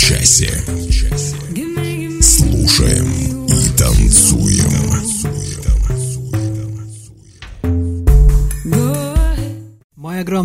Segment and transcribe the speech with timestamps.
[0.00, 0.64] Часе.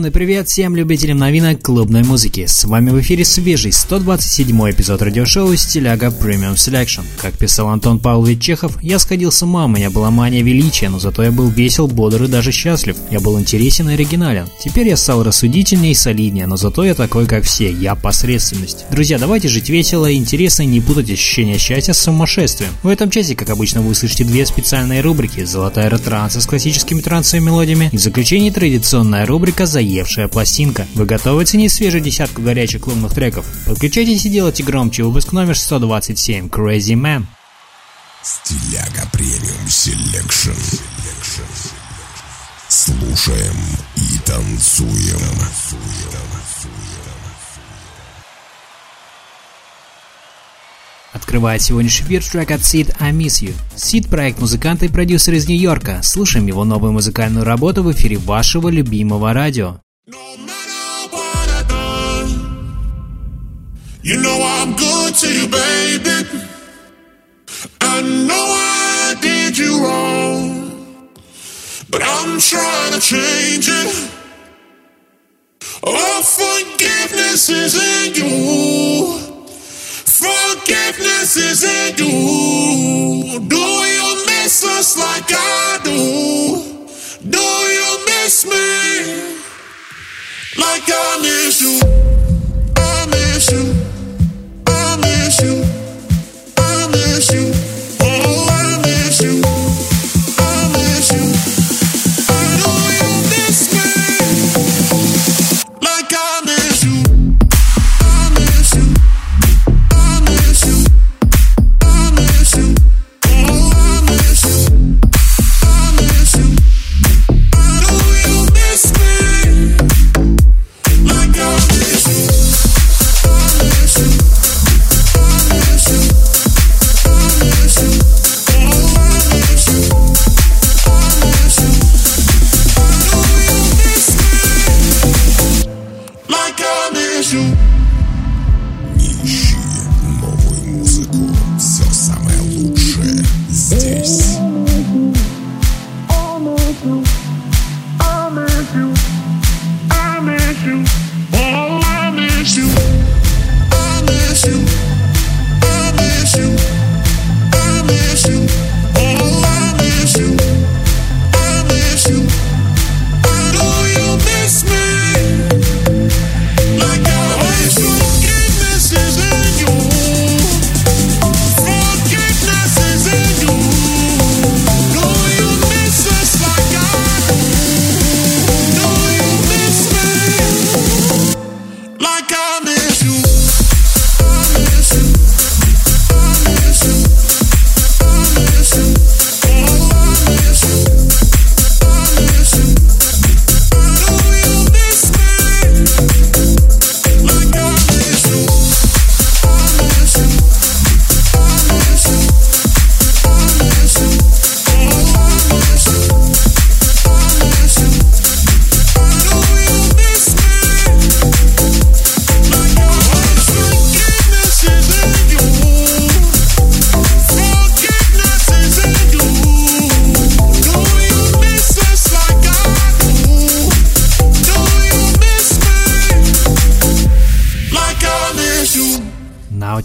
[0.05, 2.45] Огромный привет всем любителям новинок клубной музыки.
[2.45, 7.03] С вами в эфире свежий 127 эпизод радиошоу «Стиляга Premium Selection».
[7.19, 10.99] Как писал Антон Павлович Чехов, я сходил с ума, у меня была мания величия, но
[10.99, 12.97] зато я был весел, бодр и даже счастлив.
[13.09, 14.47] Я был интересен и оригинален.
[14.63, 18.85] Теперь я стал рассудительнее и солиднее, но зато я такой, как все, я посредственность.
[18.91, 22.71] Друзья, давайте жить весело и интересно и не путать ощущение счастья с сумасшествием.
[22.83, 27.45] В этом часе, как обычно, вы услышите две специальные рубрики «Золотая ретранса» с классическими трансовыми
[27.47, 30.85] мелодиями и в заключении традиционная рубрика «Заевшая пластинка».
[30.93, 33.45] Вы готовы оценить свежую десятку горячих клубных треков?
[33.65, 37.23] Подключайтесь и делайте громче выпуск номер 127 «Crazy Man».
[38.21, 40.51] Стиляга Premium Selection.
[42.67, 43.55] Слушаем
[43.95, 45.21] и танцуем.
[51.13, 53.53] Открывает сегодняшний эфир трек от Sid «I Miss You».
[53.77, 56.01] Sid– проект музыканта и продюсер из Нью-Йорка.
[56.03, 59.79] Слушаем его новую музыкальную работу в эфире вашего любимого радио.
[60.07, 62.29] No matter what I done,
[64.03, 66.45] you know I'm good to you, baby.
[67.81, 71.09] I know I did you wrong,
[71.89, 74.11] but I'm trying to change it.
[75.83, 79.17] Oh, forgiveness is in you.
[80.05, 83.39] Forgiveness is in you.
[83.39, 87.27] Do you miss us like I do?
[87.27, 89.35] Do you miss me?
[90.57, 92.04] Like I miss you,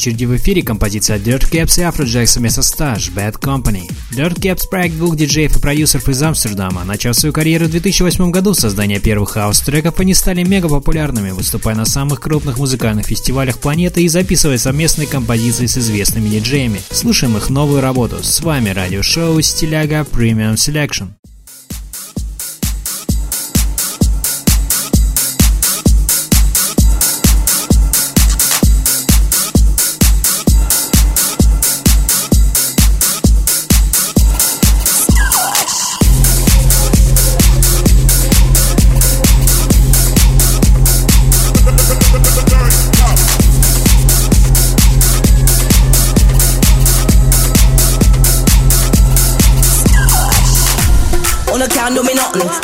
[0.00, 3.82] очереди в эфире композиция Dirt Caps и Afrojack совместно с Bad Company.
[4.12, 6.84] Dirt Caps– проект двух диджеев и продюсеров из Амстердама.
[6.84, 11.76] Начав свою карьеру в 2008 году с создания первых хаус-треков, они стали мега популярными, выступая
[11.76, 16.80] на самых крупных музыкальных фестивалях планеты и записывая совместные композиции с известными диджеями.
[16.90, 18.22] Слушаем их новую работу.
[18.22, 21.08] С вами радиошоу «Стиляга Premium Selection».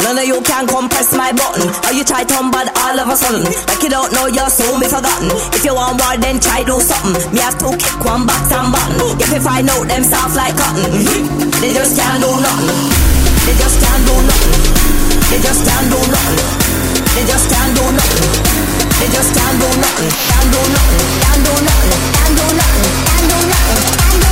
[0.03, 1.69] None of you can compress my button.
[1.83, 3.43] How you try to bad all of a sudden?
[3.43, 5.31] Like you don't know your soul be forgotten.
[5.55, 7.15] If you want war, then try do something.
[7.35, 8.97] Me have to kick one box and button.
[9.19, 10.87] If you find out them soft like cotton,
[11.61, 13.17] they just can't do nothing.
[13.47, 14.87] They just can't do nothing.
[15.31, 16.43] They just can't do nothing.
[17.15, 18.31] They just can't do nothing.
[18.99, 20.11] They just can't do nothing.
[20.11, 21.07] Can't do nothing.
[21.23, 22.01] Can't do nothing.
[22.15, 22.91] Can't do nothing.
[23.07, 23.83] Can't do nothing.
[23.87, 24.31] Can't do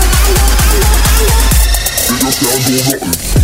[0.83, 1.25] nothing.
[2.05, 3.44] They just can't do nothing.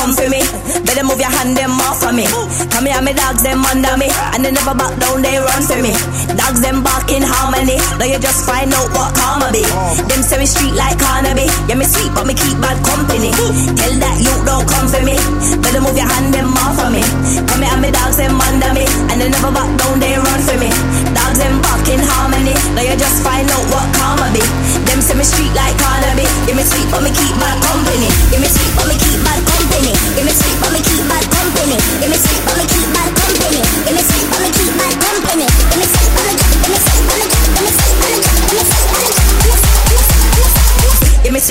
[0.00, 0.59] Come for me.
[0.86, 2.26] Better move your hand them off of me.
[2.70, 5.80] Come here, me dogs them under me, and they never back down, they run for
[5.82, 5.92] me.
[6.36, 7.78] Dogs them bark in harmony.
[7.98, 9.64] Now you just find out what karma be.
[10.06, 11.46] Them say we street like Carnaby.
[11.66, 13.30] Yeah, me sweet, but me keep bad company.
[13.74, 15.16] Tell that you don't come for me.
[15.58, 17.02] Better move your hand them off of me.
[17.50, 20.56] Come here, me dogs them under me, and they never back down, they run for
[20.58, 20.70] me.
[21.10, 22.54] Dogs them bark in harmony.
[22.76, 24.42] Now you just find out what karma be.
[24.86, 26.26] Them say me street like Carnaby.
[26.46, 28.08] Yeah, me sweet, but me keep bad company.
[28.30, 29.92] Yeah, me sweet, but me keep bad company.
[30.18, 30.58] Yeah, me sweet,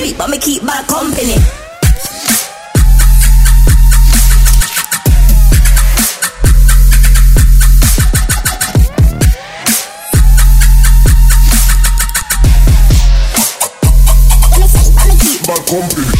[0.00, 1.36] sweet, but me keep my company.
[15.70, 16.19] Company.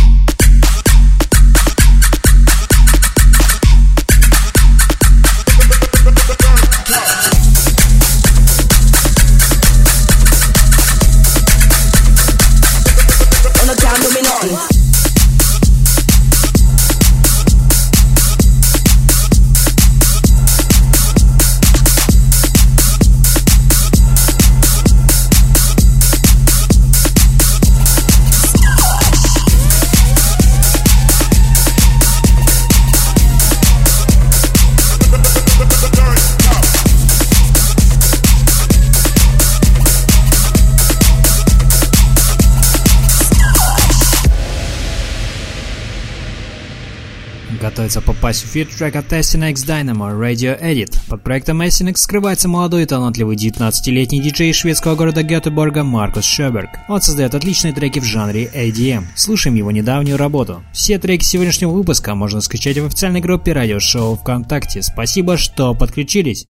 [47.80, 50.98] Готовится попасть в эфир трек от Testing X Dynamo Radio Edit.
[51.08, 56.68] Под проектом Essing скрывается молодой и талантливый 19-летний диджей шведского города Гетеборга Маркус Шеберг.
[56.88, 59.04] Он создает отличные треки в жанре ADM.
[59.16, 60.62] Слушаем его недавнюю работу.
[60.74, 64.82] Все треки сегодняшнего выпуска можно скачать в официальной группе радиошоу ВКонтакте.
[64.82, 66.44] Спасибо, что подключились.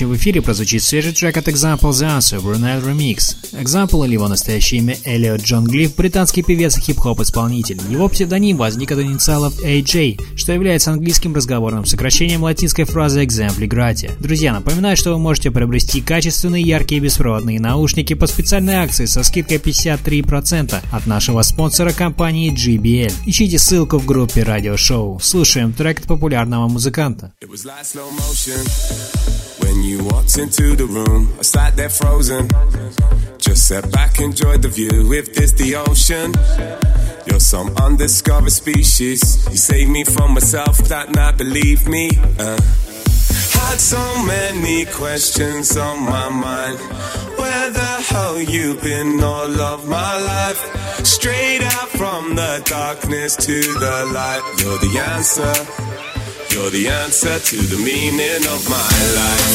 [0.00, 3.36] Следующий в эфире прозвучит свежий трек от Example The Answer Brunel Remix.
[3.52, 7.78] Example или его настоящее имя Эллиот Джон Глифф– британский певец и хип-хоп исполнитель.
[7.90, 14.12] Его псевдоним возник от инициалов AJ, что является английским разговорным сокращением латинской фразы Exempli Gratia.
[14.20, 19.58] Друзья, напоминаю, что вы можете приобрести качественные, яркие беспроводные наушники по специальной акции со скидкой
[19.58, 23.12] 53% от нашего спонсора компании GBL.
[23.26, 25.20] Ищите ссылку в группе радиошоу.
[25.20, 27.34] Слушаем трек от популярного музыканта.
[27.42, 31.32] It was like slow motion when you walked into the room.
[31.38, 32.48] I sat there frozen,
[33.38, 35.12] just sat back, enjoyed the view.
[35.12, 36.28] If this the ocean,
[37.26, 39.20] you're some undiscovered species.
[39.50, 42.10] You saved me from myself that night, believe me.
[42.38, 42.60] Uh,
[43.58, 46.78] had so many questions on my mind.
[47.38, 50.60] Where the hell you been all of my life?
[51.04, 54.42] Straight out from the darkness to the light.
[54.58, 56.19] You're the answer.
[56.52, 59.50] You're the answer to the meaning of my life.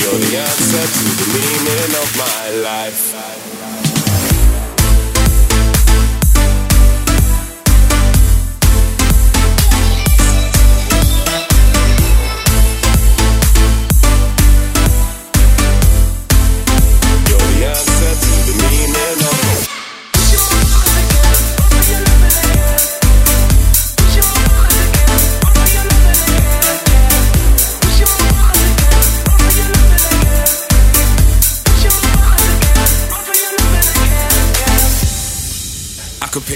[0.00, 3.41] You're the answer to the meaning of my life.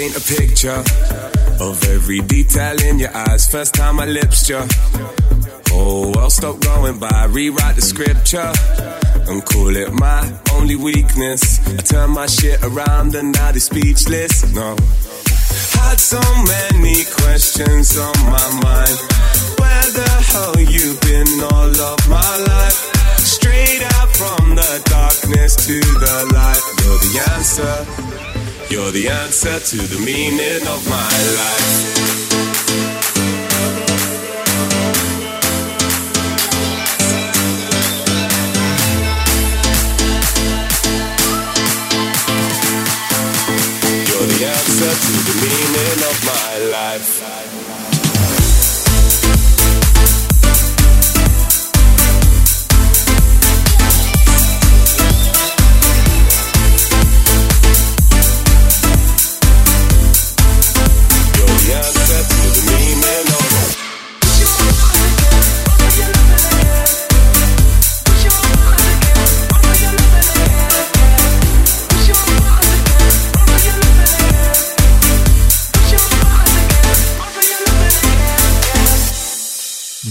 [0.06, 0.84] Paint a picture
[1.60, 3.48] of every detail in your eyes.
[3.50, 4.60] First time my lips you.
[5.72, 7.24] Oh, well, stop going by.
[7.26, 8.52] Rewrite the scripture
[9.28, 10.20] and call it my
[10.54, 11.60] only weakness.
[11.66, 14.52] I turn my shit around and now they're speechless.
[14.54, 14.76] No.
[15.76, 18.96] Had so many questions on my mind.
[19.58, 22.78] Where the hell you been all of my life?
[23.18, 26.62] Straight out from the darkness to the light.
[26.80, 28.45] You're the answer.
[28.68, 31.08] You're the answer to the meaning of my
[31.38, 33.35] life.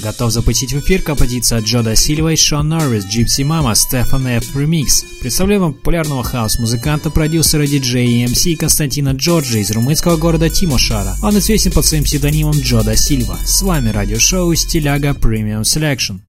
[0.06, 4.56] Готов запустить в эфир композиция Geo Da Silva и Sean Norris, Gypsy Mama, Stephan F.
[4.56, 5.04] Remix.
[5.20, 11.16] Представляю вам популярного хаус-музыканта, продюсера, диджея и МС Константина Джорджа из румынского города Тимишоара.
[11.24, 13.40] Он известен под своим псевдонимом Geo Da Silva.
[13.44, 16.25] С вами радиошоу Стиляга Premium Selection.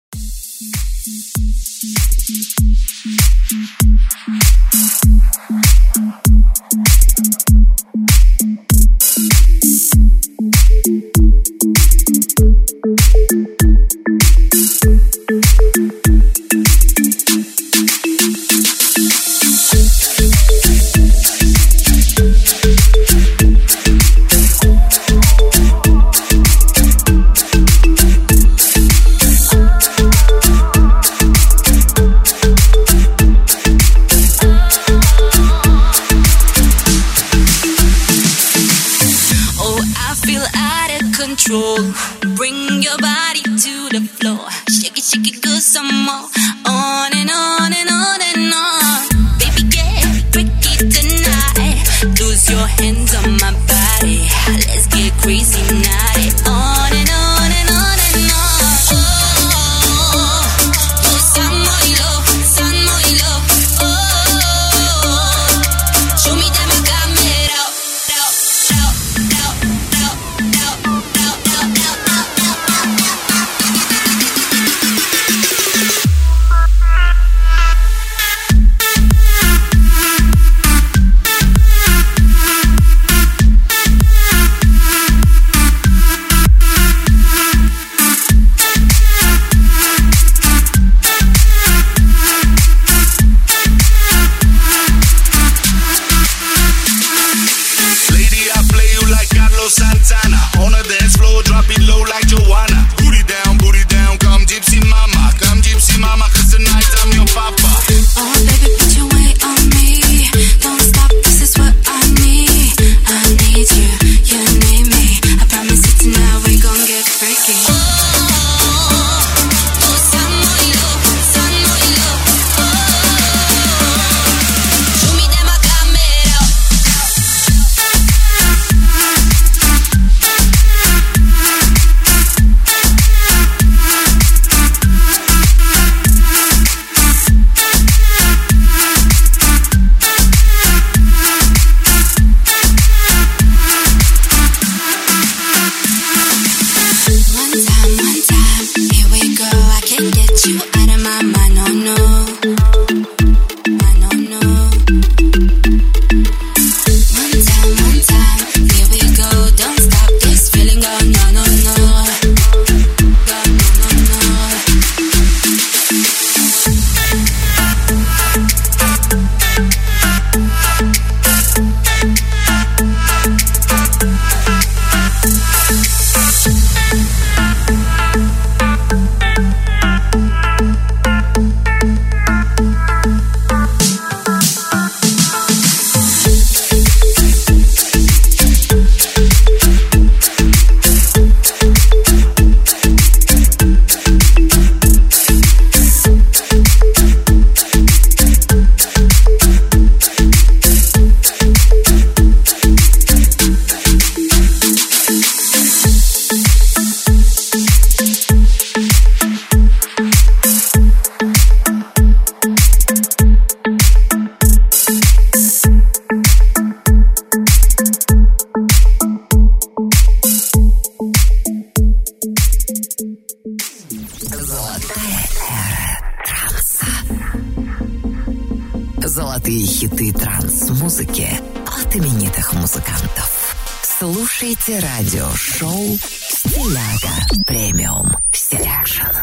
[235.57, 235.97] Радиошоу
[236.29, 239.17] «Стиляга Premium Selection».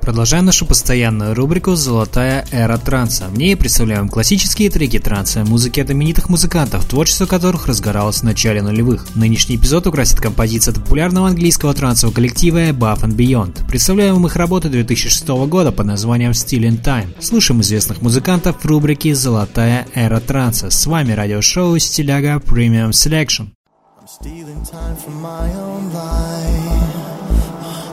[0.00, 3.26] Продолжаем нашу постоянную рубрику «Золотая эра транса».
[3.26, 8.62] В ней представляем классические треки транса, музыки от именитых музыкантов, творчество которых разгоралось в начале
[8.62, 9.06] нулевых.
[9.16, 13.66] Нынешний эпизод украсит композиция популярного английского трансового коллектива Above and Beyond.
[13.66, 17.20] Представляем им их работы 2006 года под названием Stealing Time.
[17.20, 20.70] Слушаем известных музыкантов в рубрике «Золотая эра транса».
[20.70, 23.48] С вами радиошоу «Стиляга Premium Selection».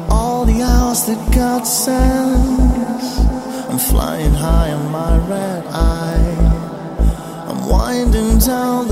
[0.10, 3.18] All the hours that God sends.
[3.70, 7.48] I'm flying high on my red eye.
[7.48, 8.91] I'm winding down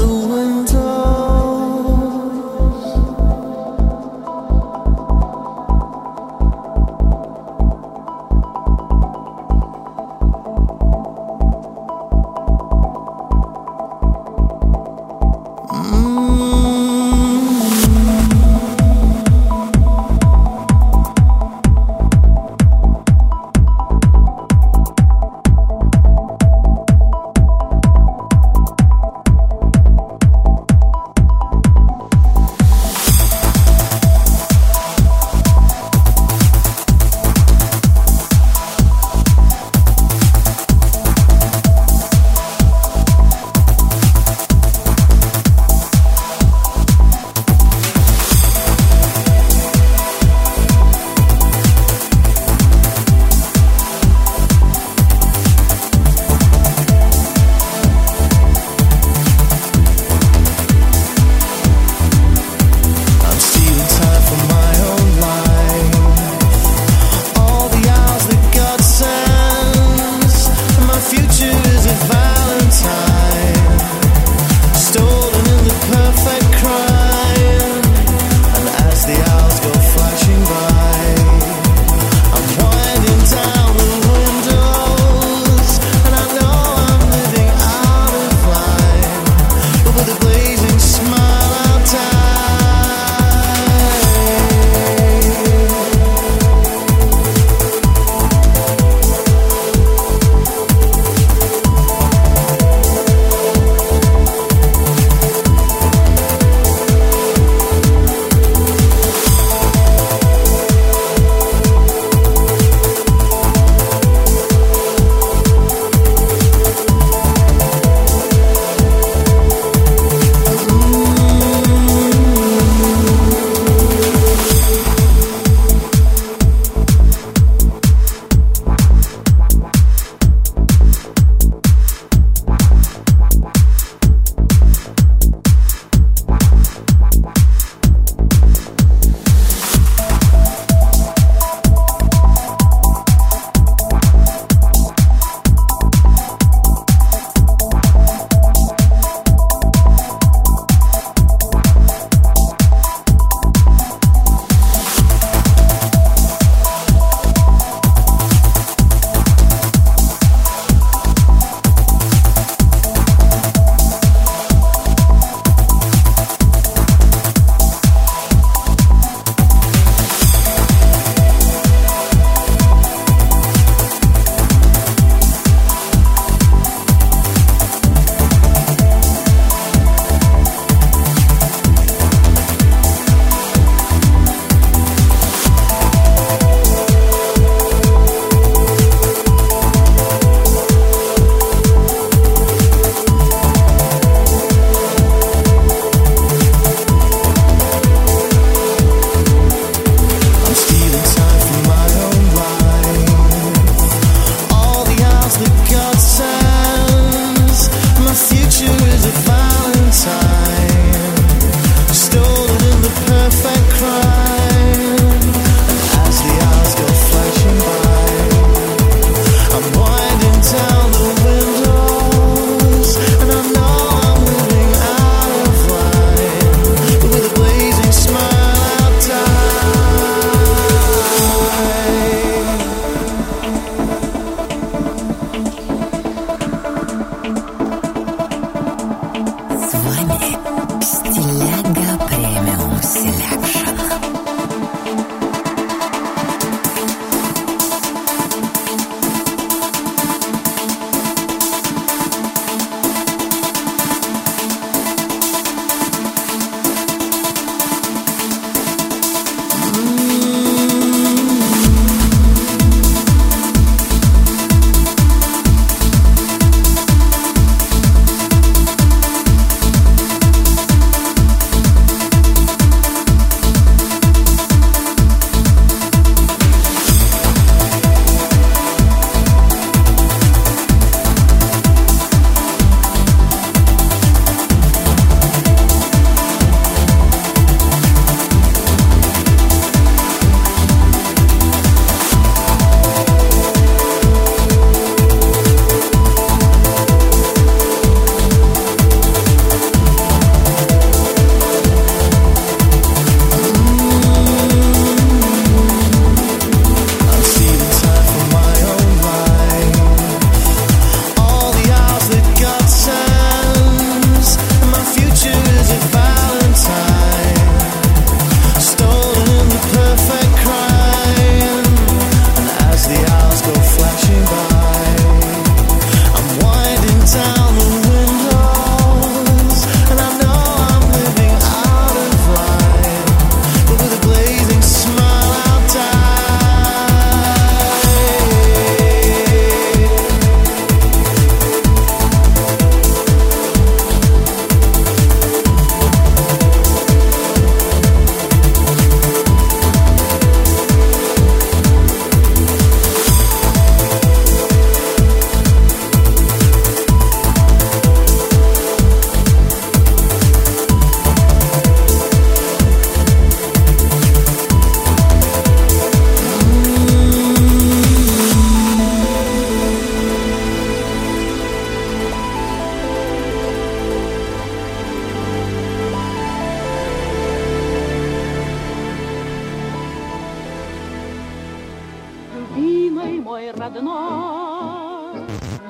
[383.30, 385.22] мой родной,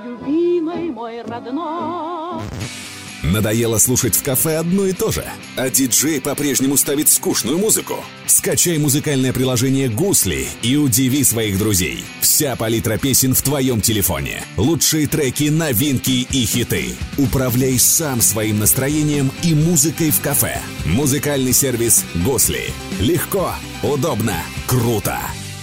[0.05, 2.41] любимый мой родной.
[3.21, 5.25] Надоело слушать в кафе одно и то же,
[5.57, 7.95] а диджей по-прежнему ставит скучную музыку.
[8.27, 12.05] Скачай музыкальное приложение «Гусли» и удиви своих друзей.
[12.21, 14.41] Вся палитра песен в твоем телефоне.
[14.55, 16.95] Лучшие треки, новинки и хиты.
[17.17, 20.61] Управляй сам своим настроением и музыкой в кафе.
[20.85, 22.71] Музыкальный сервис «Гусли».
[23.01, 23.51] Легко,
[23.83, 25.19] удобно, круто.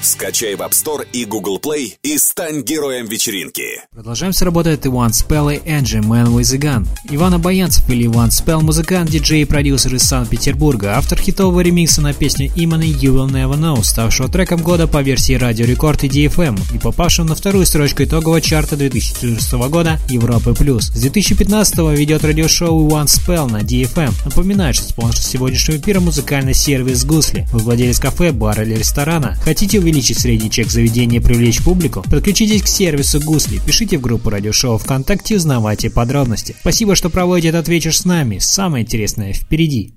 [0.06, 3.64] Скачай в App Store и Google Play и стань героем вечеринки.
[3.90, 6.86] Продолжаем с работой Иван Спелл и Энджи Man with a Gun.
[7.10, 12.14] Иван Обаянцев или Иван Спелл– музыкант, диджей и продюсер из Санкт-Петербурга, автор хитового ремикса на
[12.14, 16.56] песню Иманы You Will Never Know, ставшего треком года по версии Радио Рекорд и DFM
[16.72, 20.54] и попавшим на вторую строчку итогового чарта 2014 года Европы+.
[20.54, 20.86] Плюс.
[20.86, 24.12] С 2015 ведет радиошоу One Spell на DFM.
[24.24, 27.48] Напоминает, что спонсор сегодняшнего эфира– музыкальный сервис Гусли.
[27.50, 29.36] Вы владелец кафе, бара или ресторана.
[29.42, 32.02] Хотите увеличить увеличить средний чек заведения и привлечь публику?
[32.10, 36.54] Подключитесь к сервису Гусли, пишите в группу радиошоу ВКонтакте узнавайте подробности.
[36.60, 38.38] Спасибо, что проводите этот вечер с нами.
[38.38, 39.95] Самое интересное впереди.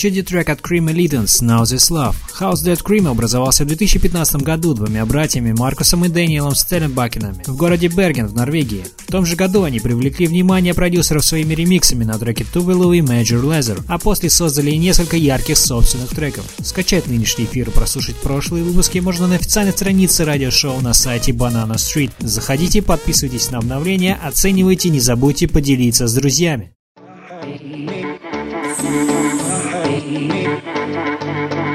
[0.00, 2.14] Очереди трек от Cream Elitons «Now This Love».
[2.40, 7.88] House Dead Cream образовался в 2015 году двумя братьями Маркусом и Дэниелом Стелленбакенами в городе
[7.88, 8.86] Берген в Норвегии.
[8.96, 13.42] В том же году они привлекли внимание продюсеров своими ремиксами на треке Tuvalu и Major
[13.42, 16.46] Lazer, а после создали и несколько ярких собственных треков.
[16.62, 21.74] Скачать нынешний эфир и прослушать прошлые выпуски можно на официальной странице радиошоу на сайте Banana
[21.74, 22.12] Street.
[22.20, 26.72] Заходите, подписывайтесь на обновления, оценивайте, не забудьте поделиться с друзьями.
[30.04, 31.69] me.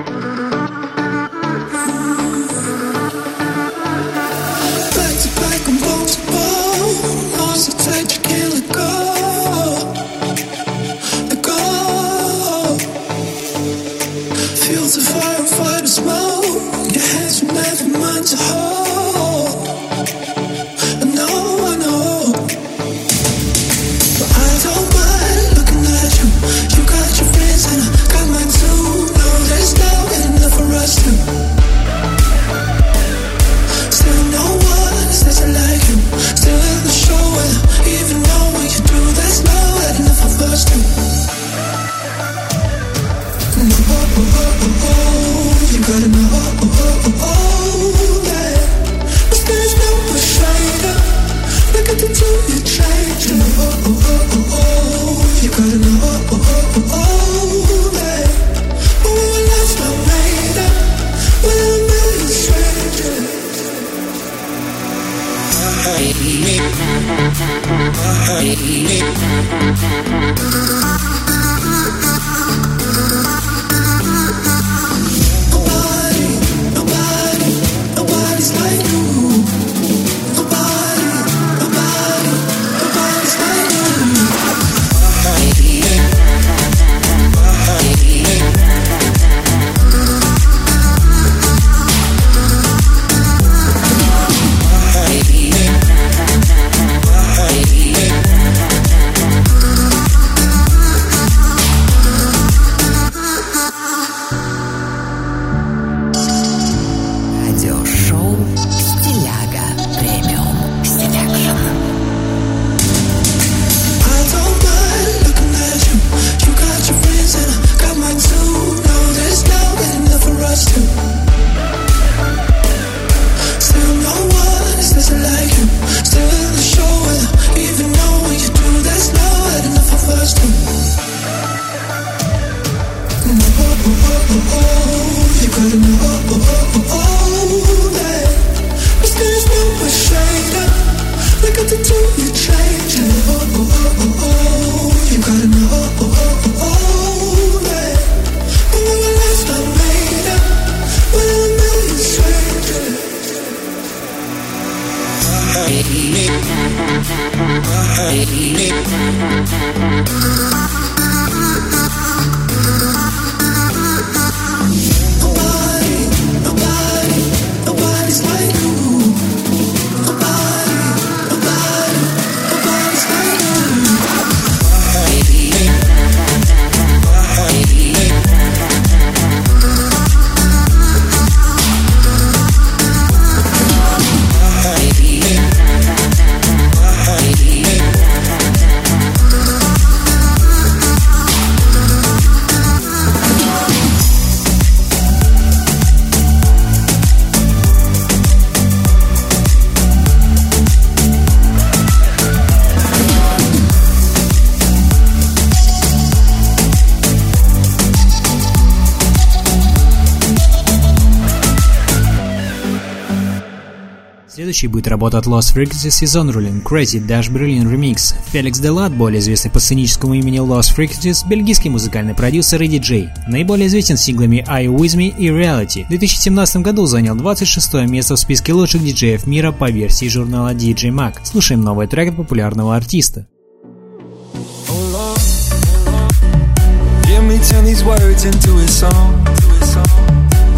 [214.56, 218.16] Следующий будет работа от Lost Frequencies и Zonrulin Crazy Dash Berlin Remix.
[218.32, 223.10] Феликс Делат, более известный по сценическому имени Lost Frequencies, бельгийский музыкальный продюсер и диджей.
[223.28, 225.84] Наиболее известен синглами You With Me и Reality.
[225.84, 230.90] В 2017 году занял 26 место в списке лучших диджеев мира по версии журнала DJ
[230.90, 231.16] Mag.
[231.26, 233.28] Слушаем новый трек от популярного артиста.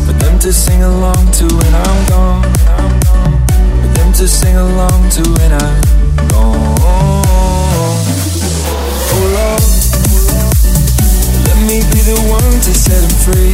[0.08, 2.87] For them to sing along to when I'm gone
[4.18, 5.82] to sing along to when I'm
[6.30, 6.74] gone.
[9.14, 9.62] Oh Lord,
[11.46, 13.54] let me be the one to set him free.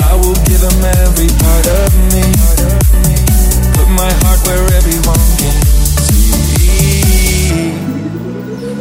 [0.00, 2.24] I will give him every part of me.
[3.76, 5.56] Put my heart where everyone can
[6.00, 6.56] see.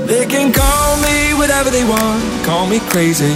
[0.07, 3.35] They can call me whatever they want, call me crazy.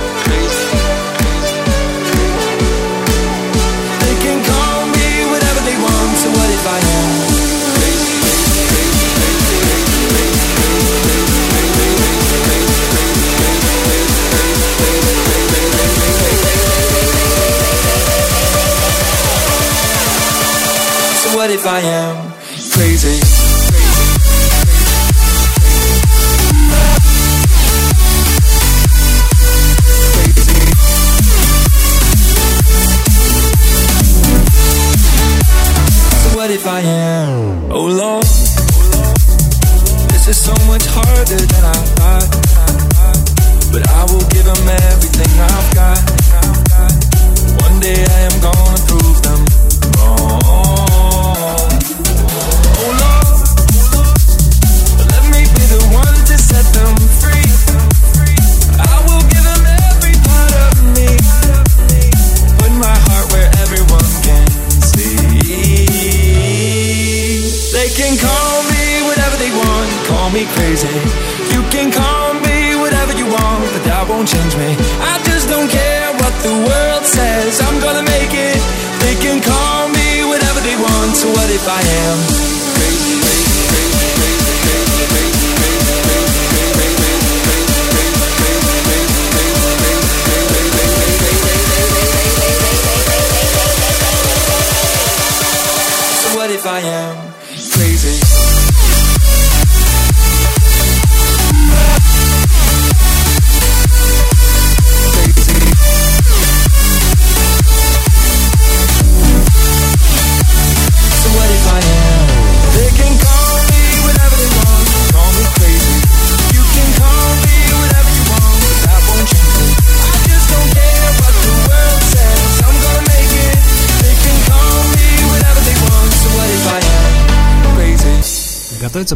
[21.61, 22.30] If I am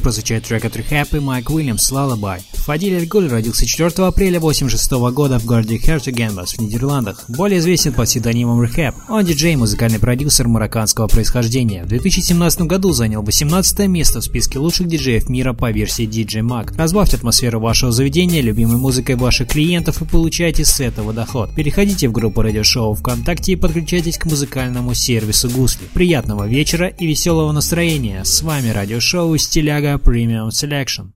[0.06, 2.40] Прозвучать трек от Rehab и Майк Уильямс «Lullaby».
[2.54, 7.26] Фадиль Эль-Гуль родился 4 апреля 1986 года в городе Хертугенбас в Нидерландах.
[7.28, 8.94] Более известен под псевдонимом Rehab.
[9.10, 11.84] Он диджей и музыкальный продюсер марокканского происхождения.
[11.84, 16.76] В 2017 году занял 18 место в списке лучших диджеев мира по версии DJ Mag.
[16.78, 21.56] Разбавьте атмосферу вашего заведения любимой музыкой ваших клиентов и получайте с этого доход.
[21.56, 25.88] Переходите в группу радиошоу ВКонтакте и подключайтесь к музыкальному сервису Гусли.
[25.96, 28.24] Приятного вечера и веселого настроения.
[28.24, 31.14] С вами радиошоу Стиляга Premium Selection.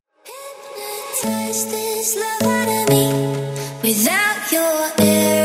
[3.81, 5.38] Without your air,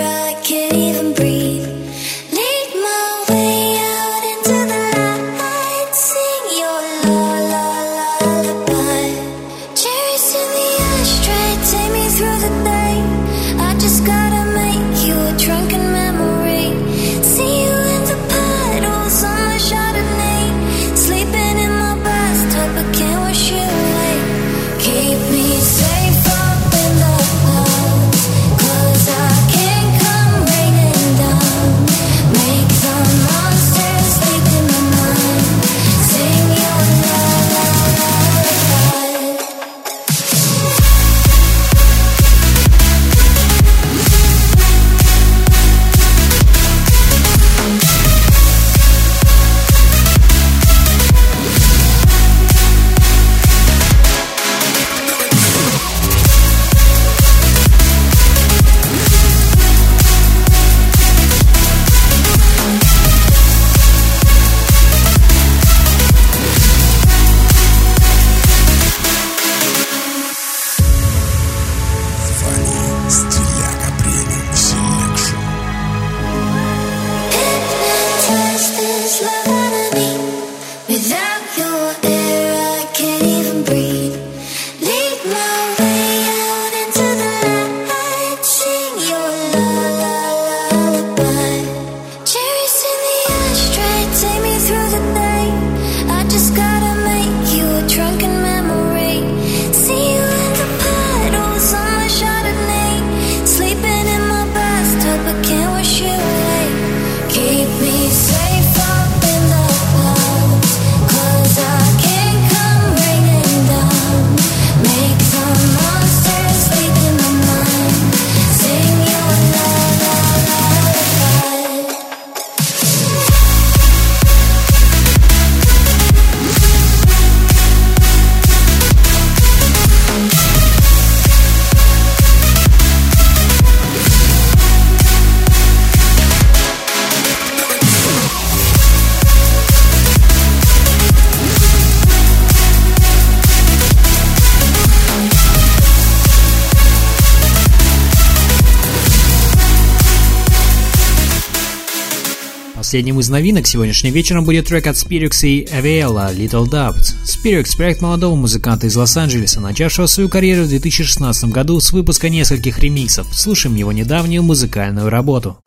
[152.95, 157.17] Последним из новинок сегодняшним вечером будет трек от Spirix и Aviela Little Doubts.
[157.25, 162.79] Spirix– проект молодого музыканта из Лос-Анджелеса, начавшего свою карьеру в 2016 году с выпуска нескольких
[162.79, 163.27] ремиксов.
[163.35, 165.59] Слушаем его недавнюю музыкальную работу.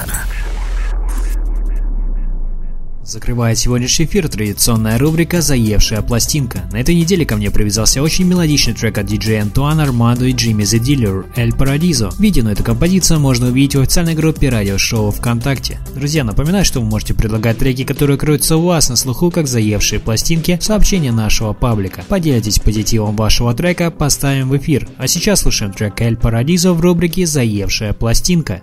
[0.00, 0.10] Selection.
[3.02, 6.60] Закрывает сегодняшний эфир традиционная рубрика «Заевшая пластинка».
[6.70, 10.62] На этой неделе ко мне привязался очень мелодичный трек от диджея Antoine, Armando и Jimmi
[10.62, 12.10] The Dealer «El Paradiso».
[12.20, 15.80] Видео на эту композицию можно увидеть в официальной группе радиошоу ВКонтакте.
[15.92, 19.98] Друзья, напоминаю, что вы можете предлагать треки, которые крутятся у вас на слуху, как заевшие
[19.98, 22.04] пластинки, в сообщения нашего паблика.
[22.06, 24.88] Поделитесь позитивом вашего трека, поставим в эфир.
[24.98, 28.62] А сейчас слушаем трек «El Paradiso» в рубрике «Заевшая пластинка».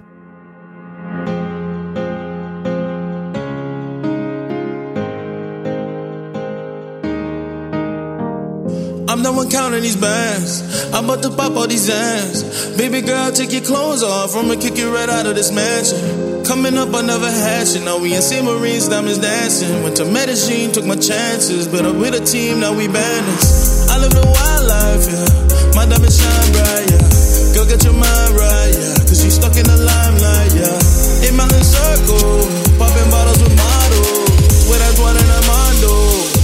[9.68, 10.64] down in these bands.
[10.94, 14.36] I'm about to pop all these ass, Baby girl, take your clothes off.
[14.36, 16.46] I'ma kick you right out of this mansion.
[16.46, 17.84] Coming up, I never had shit.
[17.84, 18.46] Now we in St.
[18.46, 19.84] Marines, diamonds dancing.
[19.84, 21.68] Went to Medellin, took my chances.
[21.68, 23.90] But I'm with a team, now we bandits.
[23.92, 25.76] I live the wildlife, yeah.
[25.76, 27.54] My diamonds shine bright, yeah.
[27.54, 29.04] Girl, get your mind right, yeah.
[29.04, 31.28] Cause you stuck in the limelight, yeah.
[31.28, 32.48] In my little circle,
[32.80, 34.70] popping bottles with models.
[34.72, 35.92] Where that's one and a mondo.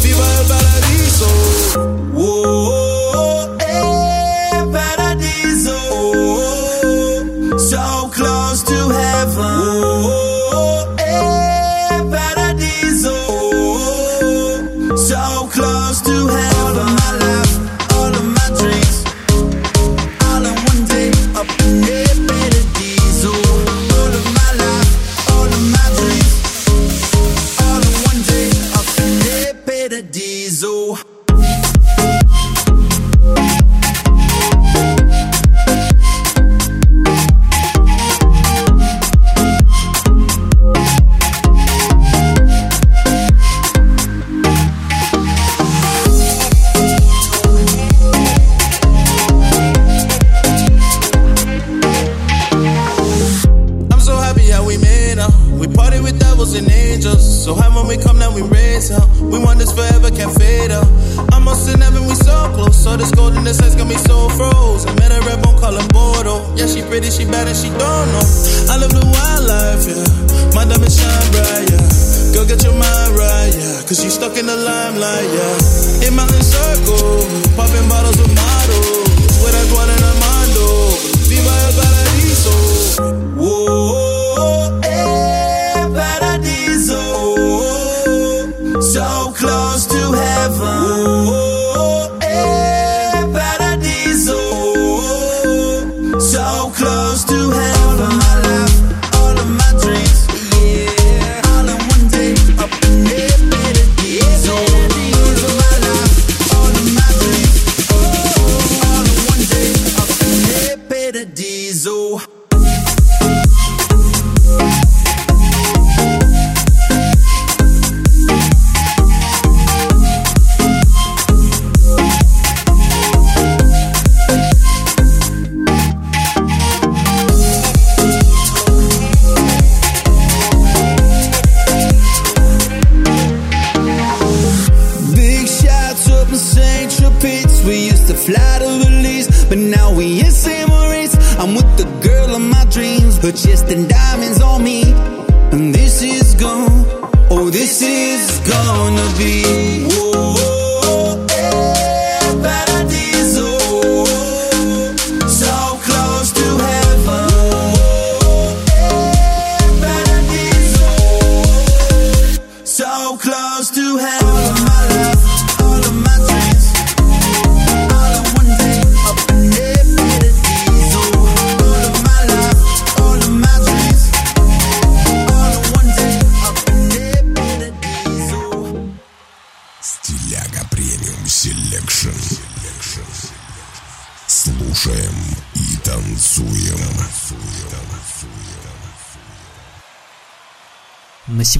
[0.03, 1.31] Viva el Paradiso.
[2.11, 2.62] Whoa.
[30.11, 30.97] diesel.